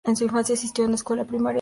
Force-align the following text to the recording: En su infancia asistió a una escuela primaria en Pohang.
En 0.03 0.15
su 0.15 0.23
infancia 0.23 0.53
asistió 0.55 0.83
a 0.83 0.87
una 0.87 0.95
escuela 0.95 1.25
primaria 1.25 1.39
en 1.41 1.43
Pohang. 1.43 1.49